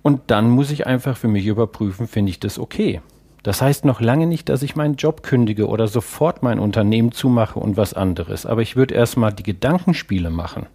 Und 0.01 0.23
dann 0.29 0.49
muss 0.49 0.71
ich 0.71 0.87
einfach 0.87 1.19
für 1.19 1.29
mich 1.29 1.45
überprüfen, 1.45 2.09
finde 2.09 2.31
ich 2.31 2.41
das 2.41 2.59
okay. 2.59 3.03
Das 3.43 3.61
heißt 3.61 3.85
noch 3.85 4.01
lange 4.01 4.27
nicht, 4.27 4.49
dass 4.49 4.63
ich 4.63 4.77
meinen 4.77 4.95
Job 4.95 5.23
kündige 5.23 5.67
oder 5.67 5.89
sofort 5.89 6.43
mein 6.43 6.59
Unternehmen 6.59 7.13
zumache 7.13 7.59
und 7.59 7.77
was 7.77 7.93
anderes. 7.93 8.47
Aber 8.47 8.63
ich 8.63 8.77
würde 8.77 8.95
erstmal 8.95 9.33
die 9.33 9.43
Gedankenspiele 9.43 10.31
machen. 10.31 10.67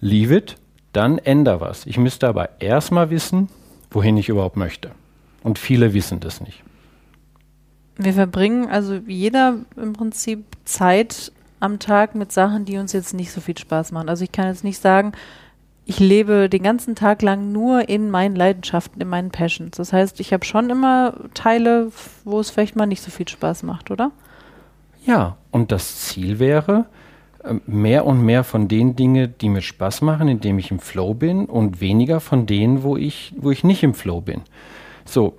Leave 0.00 0.36
it, 0.36 0.56
dann 0.92 1.18
änder 1.18 1.60
was. 1.60 1.86
Ich 1.86 1.98
müsste 1.98 2.28
aber 2.28 2.60
erstmal 2.60 3.10
wissen, 3.10 3.48
wohin 3.90 4.16
ich 4.16 4.28
überhaupt 4.28 4.56
möchte. 4.56 4.92
Und 5.42 5.58
viele 5.58 5.94
wissen 5.94 6.20
das 6.20 6.40
nicht. 6.40 6.62
Wir 7.96 8.12
verbringen 8.12 8.68
also 8.68 8.94
jeder 9.06 9.56
im 9.76 9.94
Prinzip 9.94 10.44
Zeit 10.64 11.32
am 11.60 11.78
Tag 11.78 12.14
mit 12.14 12.30
Sachen, 12.30 12.66
die 12.66 12.76
uns 12.76 12.92
jetzt 12.92 13.14
nicht 13.14 13.32
so 13.32 13.40
viel 13.40 13.56
Spaß 13.56 13.92
machen. 13.92 14.08
Also 14.08 14.24
ich 14.24 14.32
kann 14.32 14.48
jetzt 14.48 14.64
nicht 14.64 14.80
sagen, 14.80 15.12
ich 15.88 16.00
lebe 16.00 16.48
den 16.48 16.64
ganzen 16.64 16.96
Tag 16.96 17.22
lang 17.22 17.52
nur 17.52 17.88
in 17.88 18.10
meinen 18.10 18.34
Leidenschaften, 18.34 19.00
in 19.00 19.08
meinen 19.08 19.30
Passions. 19.30 19.76
Das 19.76 19.92
heißt, 19.92 20.18
ich 20.18 20.32
habe 20.32 20.44
schon 20.44 20.68
immer 20.68 21.14
Teile, 21.32 21.92
wo 22.24 22.40
es 22.40 22.50
vielleicht 22.50 22.74
mal 22.74 22.86
nicht 22.86 23.02
so 23.02 23.12
viel 23.12 23.28
Spaß 23.28 23.62
macht, 23.62 23.92
oder? 23.92 24.10
Ja, 25.06 25.36
und 25.52 25.70
das 25.70 26.00
Ziel 26.00 26.40
wäre, 26.40 26.86
ähm, 27.44 27.62
mehr 27.66 28.04
und 28.04 28.20
mehr 28.20 28.42
von 28.42 28.66
den 28.66 28.96
Dingen, 28.96 29.34
die 29.40 29.48
mir 29.48 29.62
Spaß 29.62 30.02
machen, 30.02 30.26
indem 30.26 30.58
ich 30.58 30.72
im 30.72 30.80
Flow 30.80 31.14
bin 31.14 31.44
und 31.44 31.80
weniger 31.80 32.18
von 32.18 32.46
denen, 32.46 32.82
wo 32.82 32.96
ich, 32.96 33.32
wo 33.36 33.52
ich 33.52 33.62
nicht 33.62 33.84
im 33.84 33.94
Flow 33.94 34.20
bin. 34.20 34.42
So, 35.04 35.38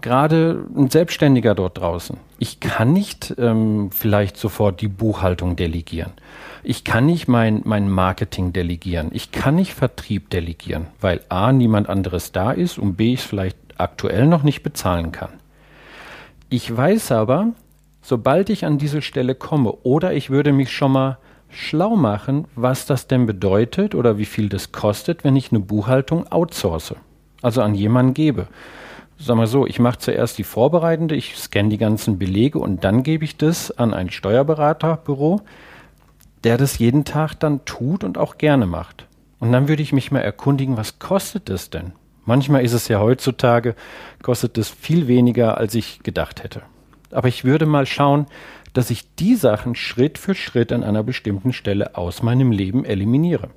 gerade 0.00 0.64
ein 0.74 0.88
Selbstständiger 0.88 1.54
dort 1.54 1.78
draußen. 1.78 2.16
Ich 2.38 2.58
kann 2.60 2.94
nicht 2.94 3.34
ähm, 3.36 3.90
vielleicht 3.92 4.38
sofort 4.38 4.80
die 4.80 4.88
Buchhaltung 4.88 5.56
delegieren. 5.56 6.12
Ich 6.66 6.82
kann 6.82 7.04
nicht 7.04 7.28
mein, 7.28 7.60
mein 7.64 7.90
Marketing 7.90 8.54
delegieren. 8.54 9.10
Ich 9.12 9.32
kann 9.32 9.56
nicht 9.56 9.74
Vertrieb 9.74 10.30
delegieren, 10.30 10.86
weil 10.98 11.20
A, 11.28 11.52
niemand 11.52 11.90
anderes 11.90 12.32
da 12.32 12.52
ist 12.52 12.78
und 12.78 12.96
B, 12.96 13.12
ich 13.12 13.20
es 13.20 13.26
vielleicht 13.26 13.58
aktuell 13.76 14.26
noch 14.26 14.42
nicht 14.42 14.62
bezahlen 14.62 15.12
kann. 15.12 15.28
Ich 16.48 16.74
weiß 16.74 17.12
aber, 17.12 17.48
sobald 18.00 18.48
ich 18.48 18.64
an 18.64 18.78
diese 18.78 19.02
Stelle 19.02 19.34
komme 19.34 19.72
oder 19.82 20.14
ich 20.14 20.30
würde 20.30 20.52
mich 20.52 20.72
schon 20.72 20.92
mal 20.92 21.18
schlau 21.50 21.96
machen, 21.96 22.46
was 22.56 22.86
das 22.86 23.08
denn 23.08 23.26
bedeutet 23.26 23.94
oder 23.94 24.16
wie 24.16 24.24
viel 24.24 24.48
das 24.48 24.72
kostet, 24.72 25.22
wenn 25.22 25.36
ich 25.36 25.52
eine 25.52 25.60
Buchhaltung 25.60 26.32
outsource, 26.32 26.94
also 27.42 27.60
an 27.60 27.74
jemanden 27.74 28.14
gebe. 28.14 28.48
Sag 29.18 29.36
mal 29.36 29.46
so, 29.46 29.66
ich 29.66 29.80
mache 29.80 29.98
zuerst 29.98 30.38
die 30.38 30.44
vorbereitende, 30.44 31.14
ich 31.14 31.36
scanne 31.36 31.68
die 31.68 31.78
ganzen 31.78 32.18
Belege 32.18 32.58
und 32.58 32.84
dann 32.84 33.02
gebe 33.02 33.24
ich 33.24 33.36
das 33.36 33.70
an 33.70 33.92
ein 33.92 34.10
Steuerberaterbüro, 34.10 35.42
der 36.44 36.58
das 36.58 36.78
jeden 36.78 37.04
Tag 37.04 37.34
dann 37.34 37.64
tut 37.64 38.04
und 38.04 38.18
auch 38.18 38.38
gerne 38.38 38.66
macht. 38.66 39.06
Und 39.40 39.52
dann 39.52 39.68
würde 39.68 39.82
ich 39.82 39.92
mich 39.92 40.12
mal 40.12 40.20
erkundigen, 40.20 40.76
was 40.76 40.98
kostet 40.98 41.48
das 41.48 41.70
denn? 41.70 41.92
Manchmal 42.24 42.64
ist 42.64 42.72
es 42.72 42.88
ja 42.88 43.00
heutzutage, 43.00 43.74
kostet 44.22 44.56
es 44.56 44.68
viel 44.68 45.08
weniger, 45.08 45.58
als 45.58 45.74
ich 45.74 46.02
gedacht 46.02 46.42
hätte. 46.42 46.62
Aber 47.10 47.28
ich 47.28 47.44
würde 47.44 47.66
mal 47.66 47.86
schauen, 47.86 48.26
dass 48.72 48.90
ich 48.90 49.14
die 49.16 49.34
Sachen 49.34 49.74
Schritt 49.74 50.18
für 50.18 50.34
Schritt 50.34 50.72
an 50.72 50.82
einer 50.82 51.02
bestimmten 51.02 51.52
Stelle 51.52 51.96
aus 51.96 52.22
meinem 52.22 52.50
Leben 52.50 52.84
eliminiere. 52.84 53.50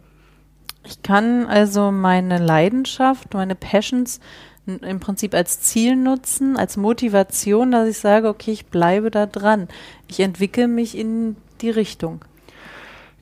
Ich 0.86 1.02
kann 1.02 1.46
also 1.48 1.92
meine 1.92 2.38
Leidenschaft, 2.38 3.34
meine 3.34 3.56
Passions 3.56 4.20
im 4.66 5.00
Prinzip 5.00 5.34
als 5.34 5.62
Ziel 5.62 5.96
nutzen, 5.96 6.58
als 6.58 6.78
Motivation, 6.78 7.72
dass 7.72 7.88
ich 7.88 7.98
sage, 7.98 8.28
okay, 8.28 8.52
ich 8.52 8.66
bleibe 8.66 9.12
da 9.12 9.26
dran. 9.26 9.70
Ich 10.08 10.20
entwickle 10.20 10.68
mich 10.68 10.98
in 10.98 11.38
die 11.62 11.70
Richtung. 11.70 12.22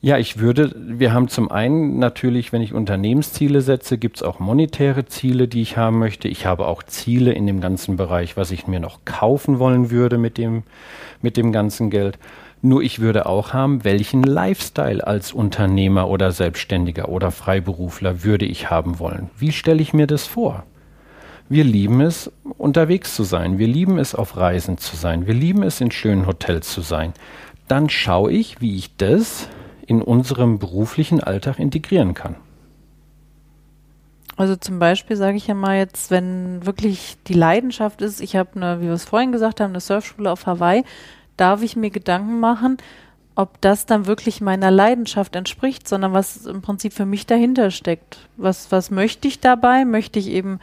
Ja, 0.02 0.18
ich 0.18 0.38
würde, 0.38 0.74
wir 0.76 1.12
haben 1.12 1.28
zum 1.28 1.50
einen 1.50 1.98
natürlich, 1.98 2.52
wenn 2.52 2.62
ich 2.62 2.74
Unternehmensziele 2.74 3.62
setze, 3.62 3.96
gibt 3.96 4.18
es 4.18 4.22
auch 4.22 4.38
monetäre 4.38 5.06
Ziele, 5.06 5.48
die 5.48 5.62
ich 5.62 5.76
haben 5.76 5.98
möchte. 5.98 6.28
Ich 6.28 6.44
habe 6.44 6.66
auch 6.66 6.82
Ziele 6.82 7.32
in 7.32 7.46
dem 7.46 7.60
ganzen 7.60 7.96
Bereich, 7.96 8.36
was 8.36 8.50
ich 8.50 8.66
mir 8.66 8.78
noch 8.78 9.00
kaufen 9.04 9.58
wollen 9.58 9.90
würde 9.90 10.18
mit 10.18 10.38
dem, 10.38 10.64
mit 11.22 11.36
dem 11.36 11.50
ganzen 11.50 11.90
Geld. 11.90 12.18
Nur 12.62 12.82
ich 12.82 13.00
würde 13.00 13.26
auch 13.26 13.52
haben, 13.52 13.84
welchen 13.84 14.22
Lifestyle 14.22 15.06
als 15.06 15.32
Unternehmer 15.32 16.08
oder 16.08 16.30
Selbstständiger 16.30 17.08
oder 17.08 17.30
Freiberufler 17.30 18.22
würde 18.22 18.44
ich 18.44 18.70
haben 18.70 18.98
wollen. 18.98 19.30
Wie 19.38 19.52
stelle 19.52 19.80
ich 19.80 19.92
mir 19.92 20.06
das 20.06 20.26
vor? 20.26 20.64
Wir 21.48 21.64
lieben 21.64 22.00
es, 22.00 22.30
unterwegs 22.58 23.14
zu 23.14 23.22
sein. 23.22 23.58
Wir 23.58 23.68
lieben 23.68 23.98
es, 23.98 24.14
auf 24.14 24.36
Reisen 24.36 24.78
zu 24.78 24.96
sein. 24.96 25.26
Wir 25.26 25.34
lieben 25.34 25.62
es, 25.62 25.80
in 25.80 25.90
schönen 25.90 26.26
Hotels 26.26 26.72
zu 26.72 26.80
sein. 26.80 27.12
Dann 27.68 27.88
schaue 27.88 28.32
ich, 28.32 28.60
wie 28.60 28.76
ich 28.76 28.96
das 28.96 29.48
in 29.86 30.02
unserem 30.02 30.58
beruflichen 30.58 31.22
Alltag 31.22 31.58
integrieren 31.58 32.14
kann. 32.14 32.36
Also 34.36 34.54
zum 34.54 34.78
Beispiel 34.78 35.16
sage 35.16 35.38
ich 35.38 35.46
ja 35.46 35.54
mal 35.54 35.78
jetzt, 35.78 36.10
wenn 36.10 36.64
wirklich 36.66 37.16
die 37.26 37.34
Leidenschaft 37.34 38.02
ist, 38.02 38.20
ich 38.20 38.36
habe 38.36 38.50
eine, 38.56 38.80
wie 38.80 38.86
wir 38.86 38.92
es 38.92 39.06
vorhin 39.06 39.32
gesagt 39.32 39.60
haben, 39.60 39.70
eine 39.70 39.80
Surfschule 39.80 40.30
auf 40.30 40.46
Hawaii, 40.46 40.84
darf 41.38 41.62
ich 41.62 41.74
mir 41.74 41.90
Gedanken 41.90 42.38
machen, 42.38 42.76
ob 43.34 43.60
das 43.60 43.86
dann 43.86 44.06
wirklich 44.06 44.40
meiner 44.40 44.70
Leidenschaft 44.70 45.36
entspricht, 45.36 45.88
sondern 45.88 46.12
was 46.12 46.44
im 46.46 46.62
Prinzip 46.62 46.92
für 46.92 47.06
mich 47.06 47.26
dahinter 47.26 47.70
steckt. 47.70 48.18
Was, 48.36 48.72
was 48.72 48.90
möchte 48.90 49.28
ich 49.28 49.40
dabei? 49.40 49.84
Möchte 49.84 50.18
ich 50.18 50.28
eben 50.28 50.58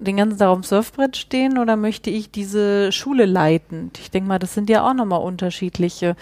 den 0.00 0.16
ganzen 0.16 0.38
Tag 0.38 0.48
auf 0.48 0.60
dem 0.60 0.64
Surfbrett 0.64 1.16
stehen 1.16 1.58
oder 1.58 1.76
möchte 1.76 2.10
ich 2.10 2.30
diese 2.30 2.92
Schule 2.92 3.26
leiten? 3.26 3.90
Ich 3.98 4.10
denke 4.10 4.28
mal, 4.28 4.38
das 4.38 4.54
sind 4.54 4.70
ja 4.70 4.88
auch 4.88 4.94
nochmal 4.94 5.20
unterschiedliche 5.20 6.16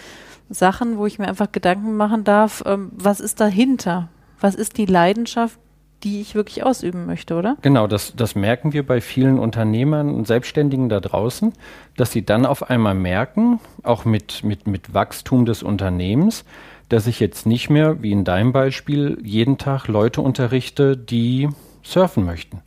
Sachen, 0.49 0.97
wo 0.97 1.05
ich 1.05 1.19
mir 1.19 1.27
einfach 1.27 1.51
Gedanken 1.51 1.95
machen 1.95 2.23
darf, 2.23 2.63
ähm, 2.65 2.91
was 2.93 3.19
ist 3.19 3.39
dahinter? 3.39 4.09
Was 4.39 4.55
ist 4.55 4.77
die 4.77 4.85
Leidenschaft, 4.85 5.57
die 6.03 6.19
ich 6.21 6.35
wirklich 6.35 6.63
ausüben 6.63 7.05
möchte, 7.05 7.35
oder? 7.35 7.55
Genau, 7.61 7.87
das, 7.87 8.13
das 8.15 8.35
merken 8.35 8.73
wir 8.73 8.85
bei 8.85 8.99
vielen 8.99 9.39
Unternehmern 9.39 10.13
und 10.13 10.27
Selbstständigen 10.27 10.89
da 10.89 10.99
draußen, 10.99 11.53
dass 11.95 12.11
sie 12.11 12.25
dann 12.25 12.45
auf 12.45 12.69
einmal 12.69 12.93
merken, 12.93 13.59
auch 13.83 14.03
mit, 14.03 14.43
mit, 14.43 14.67
mit 14.67 14.93
Wachstum 14.93 15.45
des 15.45 15.63
Unternehmens, 15.63 16.43
dass 16.89 17.07
ich 17.07 17.19
jetzt 17.19 17.45
nicht 17.45 17.69
mehr, 17.69 18.03
wie 18.03 18.11
in 18.11 18.25
deinem 18.25 18.51
Beispiel, 18.51 19.17
jeden 19.23 19.57
Tag 19.57 19.87
Leute 19.87 20.21
unterrichte, 20.21 20.97
die 20.97 21.47
surfen 21.81 22.25
möchten 22.25 22.61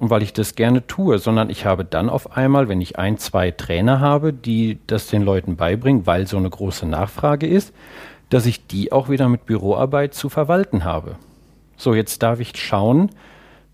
und 0.00 0.08
weil 0.08 0.22
ich 0.22 0.32
das 0.32 0.54
gerne 0.54 0.86
tue, 0.86 1.18
sondern 1.18 1.50
ich 1.50 1.66
habe 1.66 1.84
dann 1.84 2.08
auf 2.08 2.34
einmal, 2.34 2.70
wenn 2.70 2.80
ich 2.80 2.98
ein, 2.98 3.18
zwei 3.18 3.50
Trainer 3.50 4.00
habe, 4.00 4.32
die 4.32 4.78
das 4.86 5.08
den 5.08 5.20
Leuten 5.20 5.56
beibringen, 5.56 6.06
weil 6.06 6.26
so 6.26 6.38
eine 6.38 6.48
große 6.48 6.86
Nachfrage 6.86 7.46
ist, 7.46 7.74
dass 8.30 8.46
ich 8.46 8.66
die 8.66 8.92
auch 8.92 9.10
wieder 9.10 9.28
mit 9.28 9.44
Büroarbeit 9.44 10.14
zu 10.14 10.30
verwalten 10.30 10.84
habe. 10.84 11.16
So, 11.76 11.94
jetzt 11.94 12.22
darf 12.22 12.40
ich 12.40 12.56
schauen, 12.56 13.10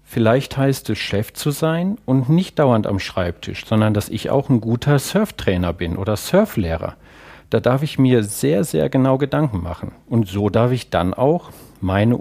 vielleicht 0.03 0.57
heißt 0.57 0.91
es 0.91 0.99
Chef 0.99 1.33
zu 1.33 1.53
sein 1.53 1.97
und 2.07 2.29
nicht 2.29 2.59
dauernd 2.59 2.89
am 2.89 2.99
Schreibtisch, 2.99 3.65
sondern 3.65 3.95
dass 3.95 4.09
ich 4.09 4.29
auch 4.29 4.49
ein 4.49 4.61
guter 4.61 4.99
Surftrainer 4.99 5.73
bin 5.73 5.97
oder 5.97 6.17
Surflehrer. 6.17 6.97
Da 7.51 7.61
darf 7.61 7.85
ich 7.85 8.01
mir 8.01 8.25
sehr, 8.25 8.65
sehr 8.65 8.89
genau 8.89 9.17
Gedanken 9.17 9.63
machen. 9.63 9.93
Und 10.09 10.27
so 10.27 10.51
darf 10.51 10.73
ich 10.73 10.91
dann 10.91 11.15
auch 11.15 11.51
meine, 11.81 12.19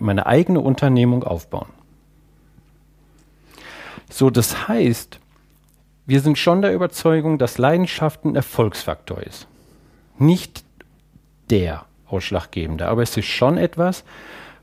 meine 0.00 0.26
eigene 0.26 0.58
Unternehmung 0.58 1.22
aufbauen. 1.22 1.68
So, 4.16 4.30
das 4.30 4.68
heißt, 4.68 5.18
wir 6.06 6.20
sind 6.20 6.38
schon 6.38 6.62
der 6.62 6.72
Überzeugung, 6.72 7.36
dass 7.36 7.58
Leidenschaft 7.58 8.24
ein 8.24 8.36
Erfolgsfaktor 8.36 9.20
ist. 9.20 9.48
Nicht 10.20 10.62
der 11.50 11.86
ausschlaggebende, 12.06 12.86
aber 12.86 13.02
es 13.02 13.16
ist 13.16 13.26
schon 13.26 13.58
etwas, 13.58 14.04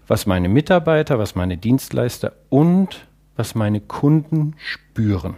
was 0.07 0.25
meine 0.25 0.47
Mitarbeiter, 0.47 1.19
was 1.19 1.35
meine 1.35 1.57
Dienstleister 1.57 2.31
und 2.47 3.05
was 3.35 3.53
meine 3.53 3.81
Kunden 3.81 4.55
spüren. 4.57 5.35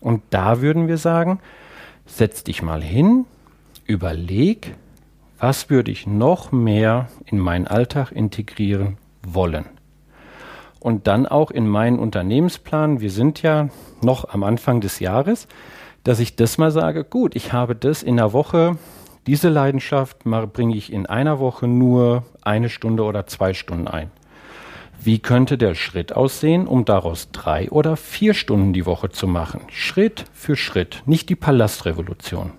Und 0.00 0.22
da 0.28 0.60
würden 0.60 0.86
wir 0.86 0.98
sagen, 0.98 1.40
setz 2.04 2.44
dich 2.44 2.60
mal 2.60 2.82
hin, 2.82 3.24
überleg, 3.86 4.74
was 5.38 5.70
würde 5.70 5.92
ich 5.92 6.06
noch 6.06 6.52
mehr 6.52 7.08
in 7.24 7.38
meinen 7.38 7.66
Alltag 7.66 8.12
integrieren 8.12 8.98
wollen 9.22 9.75
und 10.86 11.08
dann 11.08 11.26
auch 11.26 11.50
in 11.50 11.66
meinen 11.66 11.98
Unternehmensplan, 11.98 13.00
wir 13.00 13.10
sind 13.10 13.42
ja 13.42 13.70
noch 14.02 14.28
am 14.28 14.44
Anfang 14.44 14.80
des 14.80 15.00
Jahres, 15.00 15.48
dass 16.04 16.20
ich 16.20 16.36
das 16.36 16.58
mal 16.58 16.70
sage, 16.70 17.02
gut, 17.02 17.34
ich 17.34 17.52
habe 17.52 17.74
das 17.74 18.04
in 18.04 18.18
der 18.18 18.32
Woche, 18.32 18.78
diese 19.26 19.48
Leidenschaft 19.48 20.22
bringe 20.22 20.76
ich 20.76 20.92
in 20.92 21.06
einer 21.06 21.40
Woche 21.40 21.66
nur 21.66 22.22
eine 22.40 22.68
Stunde 22.68 23.02
oder 23.02 23.26
zwei 23.26 23.52
Stunden 23.52 23.88
ein. 23.88 24.12
Wie 25.00 25.18
könnte 25.18 25.58
der 25.58 25.74
Schritt 25.74 26.12
aussehen, 26.12 26.68
um 26.68 26.84
daraus 26.84 27.32
drei 27.32 27.68
oder 27.68 27.96
vier 27.96 28.32
Stunden 28.32 28.72
die 28.72 28.86
Woche 28.86 29.10
zu 29.10 29.26
machen? 29.26 29.62
Schritt 29.70 30.26
für 30.32 30.54
Schritt, 30.54 31.02
nicht 31.04 31.28
die 31.28 31.34
Palastrevolution. 31.34 32.52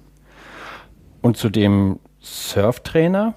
Und 1.22 1.38
zu 1.38 1.48
dem 1.48 2.00
Surftrainer 2.20 3.36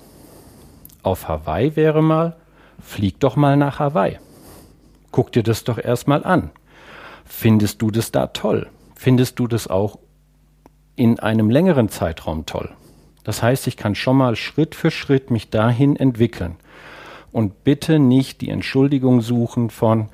auf 1.04 1.28
Hawaii 1.28 1.76
wäre 1.76 2.02
mal, 2.02 2.34
flieg 2.82 3.20
doch 3.20 3.36
mal 3.36 3.56
nach 3.56 3.78
Hawaii. 3.78 4.18
Guck 5.12 5.32
dir 5.32 5.42
das 5.42 5.64
doch 5.64 5.78
erstmal 5.78 6.24
an. 6.24 6.50
Findest 7.24 7.82
du 7.82 7.90
das 7.90 8.12
da 8.12 8.28
toll? 8.28 8.68
Findest 8.94 9.38
du 9.38 9.46
das 9.46 9.68
auch 9.68 9.98
in 10.96 11.18
einem 11.18 11.50
längeren 11.50 11.88
Zeitraum 11.88 12.46
toll? 12.46 12.70
Das 13.24 13.42
heißt, 13.42 13.66
ich 13.66 13.76
kann 13.76 13.94
schon 13.94 14.16
mal 14.16 14.36
Schritt 14.36 14.74
für 14.74 14.90
Schritt 14.90 15.30
mich 15.30 15.50
dahin 15.50 15.96
entwickeln. 15.96 16.56
Und 17.32 17.64
bitte 17.64 17.98
nicht 17.98 18.40
die 18.40 18.48
Entschuldigung 18.50 19.20
suchen 19.20 19.70
von, 19.70 20.08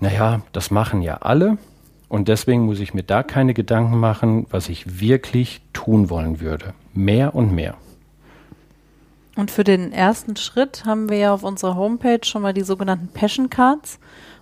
naja, 0.00 0.42
das 0.52 0.70
machen 0.70 1.02
ja 1.02 1.16
alle 1.18 1.58
und 2.08 2.28
deswegen 2.28 2.66
muss 2.66 2.80
ich 2.80 2.94
mir 2.94 3.02
da 3.02 3.22
keine 3.22 3.54
Gedanken 3.54 3.98
machen, 3.98 4.46
was 4.50 4.68
ich 4.68 5.00
wirklich 5.00 5.60
tun 5.72 6.08
wollen 6.08 6.40
würde. 6.40 6.74
Mehr 6.94 7.34
und 7.34 7.52
mehr. 7.52 7.74
Und 9.36 9.50
für 9.50 9.64
den 9.64 9.92
ersten 9.92 10.34
Schritt 10.36 10.84
haben 10.86 11.10
wir 11.10 11.18
ja 11.18 11.34
auf 11.34 11.42
unserer 11.42 11.76
Homepage 11.76 12.24
schon 12.24 12.42
mal 12.42 12.54
die 12.54 12.62
sogenannten 12.62 13.08
Passion 13.08 13.50
Cards, 13.50 13.98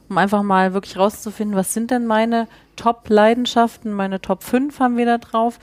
um 0.09 0.17
einfach 0.17 0.45
mal 0.45 0.73
wirklich 0.73 0.97
rauszufinden, 0.97 1.57
was 1.57 1.75
sind 1.75 1.91
denn 1.91 2.07
meine 2.07 2.47
Top-Leidenschaften, 2.77 3.93
meine 3.93 4.21
Top 4.21 4.45
5 4.45 4.79
haben 4.79 4.97
wir 4.97 5.07
da 5.07 5.19
drauf. 5.19 5.59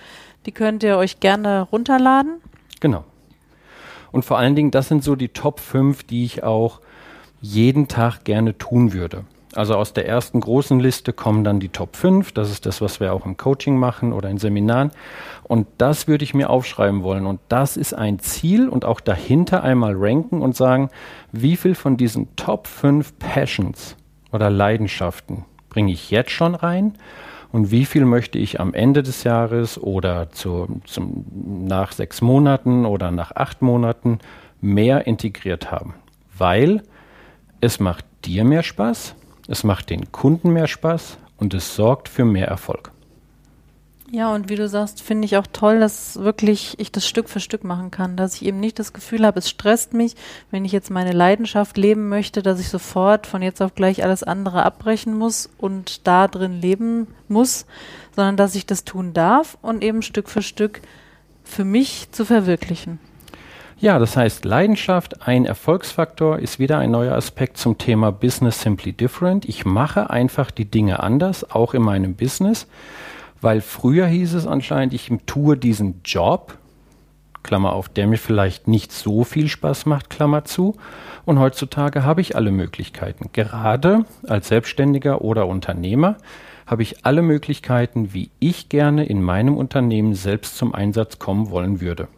Die 0.45 0.51
könnt 0.51 0.83
ihr 0.83 0.97
euch 0.97 1.21
gerne 1.21 1.61
runterladen. 1.61 2.41
Genau. 2.81 3.05
Und 4.11 4.25
vor 4.25 4.37
allen 4.37 4.55
Dingen, 4.55 4.71
das 4.71 4.89
sind 4.89 5.03
so 5.03 5.15
die 5.15 5.29
Top 5.29 5.61
5, 5.61 6.03
die 6.03 6.25
ich 6.25 6.43
auch 6.43 6.81
jeden 7.39 7.87
Tag 7.87 8.25
gerne 8.25 8.57
tun 8.57 8.91
würde. 8.91 9.23
Also 9.53 9.75
aus 9.75 9.91
der 9.91 10.07
ersten 10.07 10.39
großen 10.39 10.79
Liste 10.79 11.11
kommen 11.11 11.43
dann 11.43 11.59
die 11.59 11.69
Top 11.69 11.97
5. 11.97 12.31
Das 12.31 12.49
ist 12.49 12.65
das, 12.65 12.79
was 12.79 13.01
wir 13.01 13.13
auch 13.13 13.25
im 13.25 13.35
Coaching 13.35 13.77
machen 13.77 14.13
oder 14.13 14.29
in 14.29 14.37
Seminaren. 14.37 14.91
Und 15.43 15.67
das 15.77 16.07
würde 16.07 16.23
ich 16.23 16.33
mir 16.33 16.49
aufschreiben 16.49 17.03
wollen. 17.03 17.25
Und 17.25 17.41
das 17.49 17.75
ist 17.75 17.93
ein 17.93 18.19
Ziel 18.19 18.69
und 18.69 18.85
auch 18.85 19.01
dahinter 19.01 19.63
einmal 19.63 19.93
ranken 19.97 20.41
und 20.41 20.55
sagen, 20.55 20.89
wie 21.33 21.57
viel 21.57 21.75
von 21.75 21.97
diesen 21.97 22.33
Top 22.37 22.67
5 22.67 23.19
Passions 23.19 23.97
oder 24.31 24.49
Leidenschaften 24.49 25.43
bringe 25.69 25.91
ich 25.91 26.11
jetzt 26.11 26.31
schon 26.31 26.55
rein 26.55 26.93
und 27.51 27.71
wie 27.71 27.85
viel 27.85 28.05
möchte 28.05 28.37
ich 28.37 28.59
am 28.61 28.73
Ende 28.73 29.03
des 29.03 29.23
Jahres 29.23 29.81
oder 29.81 30.31
zu, 30.31 30.81
zum, 30.85 31.25
nach 31.67 31.91
sechs 31.91 32.21
Monaten 32.21 32.85
oder 32.85 33.11
nach 33.11 33.35
acht 33.35 33.61
Monaten 33.61 34.19
mehr 34.61 35.07
integriert 35.07 35.71
haben. 35.71 35.95
Weil 36.37 36.83
es 37.59 37.79
macht 37.79 38.05
dir 38.23 38.45
mehr 38.45 38.63
Spaß, 38.63 39.15
es 39.51 39.65
macht 39.65 39.89
den 39.89 40.13
Kunden 40.13 40.51
mehr 40.51 40.67
Spaß 40.67 41.17
und 41.37 41.53
es 41.53 41.75
sorgt 41.75 42.07
für 42.07 42.23
mehr 42.23 42.47
Erfolg. 42.47 42.91
Ja, 44.09 44.33
und 44.33 44.49
wie 44.49 44.55
du 44.55 44.67
sagst, 44.67 45.01
finde 45.01 45.25
ich 45.25 45.37
auch 45.37 45.47
toll, 45.51 45.79
dass 45.79 46.17
wirklich 46.19 46.75
ich 46.79 46.91
das 46.91 47.07
Stück 47.07 47.29
für 47.29 47.39
Stück 47.39 47.63
machen 47.63 47.91
kann, 47.91 48.17
dass 48.17 48.35
ich 48.35 48.45
eben 48.45 48.59
nicht 48.59 48.79
das 48.79 48.93
Gefühl 48.93 49.25
habe, 49.25 49.39
es 49.39 49.49
stresst 49.49 49.93
mich, 49.93 50.15
wenn 50.51 50.65
ich 50.65 50.71
jetzt 50.71 50.89
meine 50.89 51.11
Leidenschaft 51.11 51.77
leben 51.77 52.09
möchte, 52.09 52.41
dass 52.41 52.59
ich 52.59 52.69
sofort 52.69 53.27
von 53.27 53.41
jetzt 53.41 53.61
auf 53.61 53.75
gleich 53.75 54.03
alles 54.03 54.23
andere 54.23 54.63
abbrechen 54.63 55.17
muss 55.17 55.49
und 55.57 56.07
da 56.07 56.27
drin 56.27 56.59
leben 56.59 57.07
muss, 57.27 57.65
sondern 58.15 58.37
dass 58.37 58.55
ich 58.55 58.65
das 58.65 58.83
tun 58.85 59.13
darf 59.13 59.57
und 59.61 59.83
eben 59.83 60.01
Stück 60.01 60.29
für 60.29 60.41
Stück 60.41 60.81
für 61.43 61.65
mich 61.65 62.09
zu 62.11 62.25
verwirklichen. 62.25 62.99
Ja, 63.81 63.97
das 63.97 64.15
heißt, 64.15 64.45
Leidenschaft, 64.45 65.27
ein 65.27 65.45
Erfolgsfaktor, 65.45 66.37
ist 66.37 66.59
wieder 66.59 66.77
ein 66.77 66.91
neuer 66.91 67.15
Aspekt 67.15 67.57
zum 67.57 67.79
Thema 67.79 68.11
Business 68.11 68.61
Simply 68.61 68.93
Different. 68.93 69.49
Ich 69.49 69.65
mache 69.65 70.11
einfach 70.11 70.51
die 70.51 70.65
Dinge 70.65 71.01
anders, 71.01 71.49
auch 71.49 71.73
in 71.73 71.81
meinem 71.81 72.13
Business. 72.13 72.67
Weil 73.41 73.59
früher 73.59 74.05
hieß 74.05 74.35
es 74.35 74.45
anscheinend, 74.45 74.93
ich 74.93 75.11
tue 75.25 75.57
diesen 75.57 76.01
Job, 76.05 76.59
Klammer 77.41 77.73
auf, 77.73 77.89
der 77.89 78.05
mir 78.05 78.19
vielleicht 78.19 78.67
nicht 78.67 78.91
so 78.91 79.23
viel 79.23 79.47
Spaß 79.47 79.87
macht, 79.87 80.11
Klammer 80.11 80.45
zu. 80.45 80.75
Und 81.25 81.39
heutzutage 81.39 82.03
habe 82.03 82.21
ich 82.21 82.35
alle 82.35 82.51
Möglichkeiten. 82.51 83.31
Gerade 83.33 84.05
als 84.27 84.49
Selbstständiger 84.49 85.23
oder 85.23 85.47
Unternehmer 85.47 86.17
habe 86.67 86.83
ich 86.83 87.03
alle 87.03 87.23
Möglichkeiten, 87.23 88.13
wie 88.13 88.29
ich 88.37 88.69
gerne 88.69 89.05
in 89.05 89.23
meinem 89.23 89.57
Unternehmen 89.57 90.13
selbst 90.13 90.55
zum 90.55 90.75
Einsatz 90.75 91.17
kommen 91.17 91.49
wollen 91.49 91.81
würde. 91.81 92.09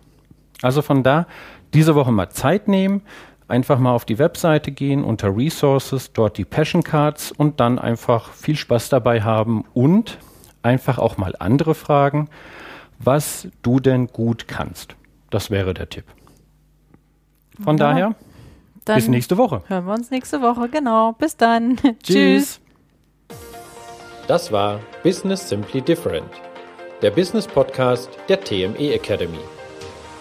Also 0.63 0.81
von 0.81 1.03
da 1.03 1.27
diese 1.73 1.93
Woche 1.93 2.11
mal 2.11 2.29
Zeit 2.29 2.67
nehmen, 2.67 3.01
einfach 3.47 3.77
mal 3.79 3.91
auf 3.91 4.05
die 4.05 4.17
Webseite 4.17 4.71
gehen, 4.71 5.03
unter 5.03 5.35
Resources, 5.35 6.13
dort 6.13 6.37
die 6.37 6.45
Passion 6.45 6.83
Cards 6.83 7.31
und 7.31 7.59
dann 7.59 7.77
einfach 7.77 8.31
viel 8.31 8.55
Spaß 8.55 8.89
dabei 8.89 9.21
haben 9.21 9.65
und 9.73 10.17
einfach 10.61 10.97
auch 10.97 11.17
mal 11.17 11.35
andere 11.37 11.75
fragen, 11.75 12.29
was 12.97 13.49
du 13.61 13.79
denn 13.81 14.07
gut 14.07 14.47
kannst. 14.47 14.95
Das 15.29 15.51
wäre 15.51 15.73
der 15.73 15.89
Tipp. 15.89 16.05
Von 17.61 17.77
ja, 17.77 17.89
daher, 17.89 18.15
bis 18.85 19.09
nächste 19.09 19.37
Woche. 19.37 19.63
Hören 19.67 19.85
wir 19.85 19.93
uns 19.93 20.11
nächste 20.11 20.41
Woche, 20.41 20.69
genau. 20.69 21.11
Bis 21.11 21.35
dann. 21.35 21.77
Tschüss. 22.03 22.61
Das 24.27 24.51
war 24.51 24.79
Business 25.03 25.49
Simply 25.49 25.81
Different, 25.81 26.29
der 27.01 27.11
Business 27.11 27.45
Podcast 27.45 28.09
der 28.29 28.39
TME 28.39 28.93
Academy. 28.93 29.39